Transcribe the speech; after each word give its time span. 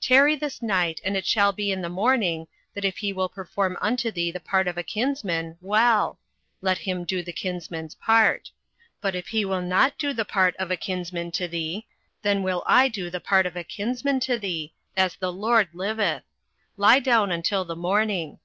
08:003:013 0.00 0.08
Tarry 0.08 0.36
this 0.36 0.62
night, 0.62 1.00
and 1.04 1.14
it 1.14 1.26
shall 1.26 1.52
be 1.52 1.70
in 1.70 1.82
the 1.82 1.90
morning, 1.90 2.46
that 2.72 2.86
if 2.86 2.96
he 2.96 3.12
will 3.12 3.28
perform 3.28 3.76
unto 3.82 4.10
thee 4.10 4.30
the 4.30 4.40
part 4.40 4.66
of 4.66 4.78
a 4.78 4.82
kinsman, 4.82 5.58
well; 5.60 6.18
let 6.62 6.78
him 6.78 7.04
do 7.04 7.22
the 7.22 7.34
kinsman's 7.34 7.94
part: 7.96 8.50
but 9.02 9.14
if 9.14 9.26
he 9.28 9.44
will 9.44 9.60
not 9.60 9.98
do 9.98 10.14
the 10.14 10.24
part 10.24 10.56
of 10.56 10.70
a 10.70 10.76
kinsman 10.78 11.30
to 11.32 11.46
thee, 11.46 11.86
then 12.22 12.42
will 12.42 12.62
I 12.66 12.88
do 12.88 13.10
the 13.10 13.20
part 13.20 13.44
of 13.44 13.56
a 13.56 13.62
kinsman 13.62 14.20
to 14.20 14.38
thee, 14.38 14.72
as 14.96 15.16
the 15.16 15.30
LORD 15.30 15.68
liveth: 15.74 16.22
lie 16.78 16.98
down 16.98 17.30
until 17.30 17.66
the 17.66 17.76
morning. 17.76 18.38